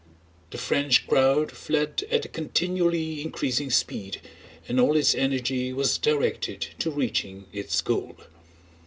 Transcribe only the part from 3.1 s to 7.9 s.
increasing speed and all its energy was directed to reaching its